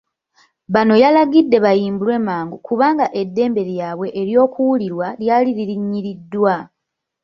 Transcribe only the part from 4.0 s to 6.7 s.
ery'okuwulirwa lyali lirinyiriddwa.